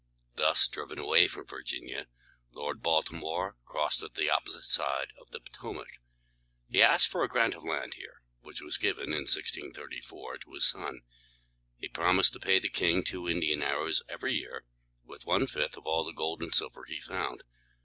[0.33, 2.07] Thus driven away from Virginia,
[2.51, 5.99] Lord Baltimore crossed to the opposite side of the Po tō´mac.
[6.67, 10.65] He asked for a grant of land here, which was given, in 1634, to his
[10.65, 11.01] son.
[11.77, 14.65] He promised to pay the king two Indian arrows every year,
[15.03, 17.43] with one fifth of all the gold and silver he found.